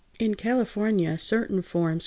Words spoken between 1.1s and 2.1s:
certain forms (Fig.